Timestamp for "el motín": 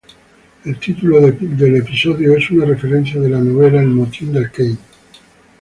3.83-4.33